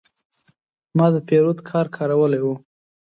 ما 0.97 1.07
د 1.13 1.15
پیرود 1.27 1.59
کارت 1.69 1.89
کارولی 1.97 2.39
و. 2.41 2.47